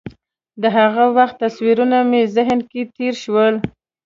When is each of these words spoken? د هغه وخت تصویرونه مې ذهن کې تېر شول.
د 0.61 0.63
هغه 0.77 1.05
وخت 1.17 1.35
تصویرونه 1.43 1.97
مې 2.09 2.21
ذهن 2.35 2.59
کې 2.69 2.81
تېر 2.95 3.13
شول. 3.23 3.55